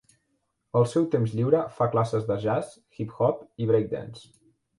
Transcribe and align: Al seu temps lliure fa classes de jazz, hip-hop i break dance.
Al 0.79 0.87
seu 0.93 1.03
temps 1.15 1.35
lliure 1.39 1.59
fa 1.81 1.87
classes 1.97 2.25
de 2.31 2.39
jazz, 2.47 2.73
hip-hop 3.01 3.45
i 3.67 3.71
break 3.75 3.93
dance. 3.95 4.27